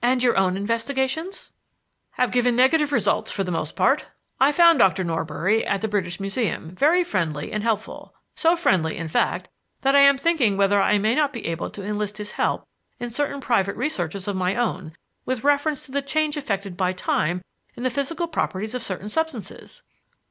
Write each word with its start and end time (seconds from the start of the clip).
"And 0.00 0.22
your 0.22 0.34
own 0.34 0.56
investigations?" 0.56 1.52
"Have 2.12 2.30
given 2.30 2.56
negative 2.56 2.90
results 2.90 3.30
for 3.30 3.44
the 3.44 3.52
most 3.52 3.76
part. 3.76 4.06
I 4.40 4.50
found 4.50 4.78
Doctor 4.78 5.04
Norbury, 5.04 5.62
at 5.66 5.82
the 5.82 5.88
British 5.88 6.18
Museum, 6.18 6.70
very 6.74 7.04
friendly 7.04 7.52
and 7.52 7.62
helpful; 7.62 8.14
so 8.34 8.56
friendly, 8.56 8.96
in 8.96 9.08
fact, 9.08 9.50
that 9.82 9.94
I 9.94 10.00
am 10.00 10.16
thinking 10.16 10.56
whether 10.56 10.80
I 10.80 10.96
may 10.96 11.14
not 11.14 11.34
be 11.34 11.44
able 11.44 11.68
to 11.68 11.84
enlist 11.84 12.16
his 12.16 12.32
help 12.32 12.66
in 12.98 13.10
certain 13.10 13.42
private 13.42 13.76
researches 13.76 14.26
of 14.26 14.36
my 14.36 14.56
own, 14.56 14.96
with 15.26 15.44
reference 15.44 15.84
to 15.84 15.92
the 15.92 16.00
change 16.00 16.38
effected 16.38 16.74
by 16.74 16.94
time 16.94 17.42
in 17.76 17.82
the 17.82 17.90
physical 17.90 18.26
properties 18.26 18.74
of 18.74 18.82
certain 18.82 19.10
substances." 19.10 19.82